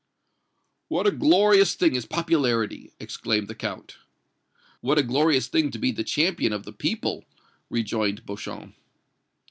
"What 0.87 1.05
a 1.05 1.11
glorious 1.11 1.75
thing 1.75 1.93
is 1.93 2.07
popularity!" 2.07 2.91
exclaimed 2.99 3.47
the 3.47 3.53
Count. 3.53 3.97
"What 4.79 4.97
a 4.97 5.03
glorious 5.03 5.45
thing 5.47 5.69
to 5.69 5.77
be 5.77 5.91
the 5.91 6.03
champion 6.03 6.53
of 6.53 6.63
the 6.63 6.73
people!" 6.73 7.23
rejoined 7.69 8.25
Beauchamp. 8.25 8.73